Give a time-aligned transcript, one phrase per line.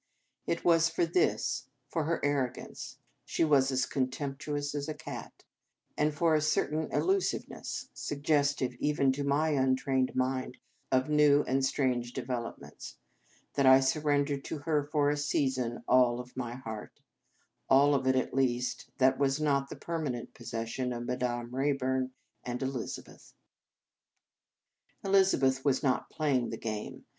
[0.47, 5.43] It was for this, for her arrogance, she was as contemptuous as a cat,
[5.95, 10.57] and for a certain elusiveness, suggestive even to my untrained mind
[10.91, 12.97] of new and strange developments,
[13.53, 16.99] that I sur rendered to her for a season all of my heart,
[17.69, 22.09] all of it, at least, that was not the permanent possession of Madame Rayburn
[22.43, 23.35] and Elizabeth.
[25.03, 27.05] Elizabeth was not playing the game.